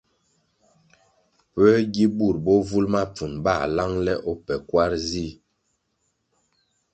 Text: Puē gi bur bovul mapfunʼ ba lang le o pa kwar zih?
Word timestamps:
Puē 1.51 1.73
gi 1.93 2.05
bur 2.17 2.35
bovul 2.45 2.85
mapfunʼ 2.93 3.37
ba 3.45 3.55
lang 3.75 3.93
le 4.05 4.13
o 4.29 4.31
pa 4.45 4.55
kwar 4.67 4.91
zih? 5.09 5.33